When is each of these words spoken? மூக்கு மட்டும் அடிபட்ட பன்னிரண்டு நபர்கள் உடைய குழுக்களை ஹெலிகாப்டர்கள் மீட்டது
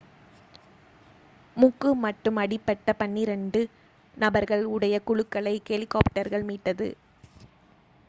மூக்கு 1.57 1.89
மட்டும் 2.01 2.39
அடிபட்ட 2.43 2.95
பன்னிரண்டு 2.95 3.61
நபர்கள் 4.17 4.65
உடைய 4.73 4.97
குழுக்களை 5.07 5.55
ஹெலிகாப்டர்கள் 5.69 6.47
மீட்டது 6.49 6.89